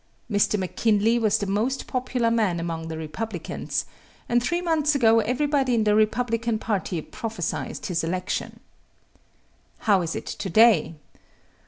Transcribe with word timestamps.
Mr. 0.31 0.57
McKinley 0.57 1.19
was 1.19 1.37
the 1.37 1.45
most 1.45 1.85
popular 1.85 2.31
man 2.31 2.59
among 2.59 2.87
the 2.87 2.97
Republicans, 2.97 3.85
and 4.27 4.41
three 4.41 4.59
months 4.59 4.95
ago 4.95 5.19
everybody 5.19 5.75
in 5.75 5.83
the 5.83 5.93
Republican 5.93 6.57
party 6.57 6.99
prophesied 7.03 7.85
his 7.85 8.03
election. 8.03 8.61
How 9.81 10.01
is 10.01 10.15
it 10.15 10.25
today? 10.25 10.95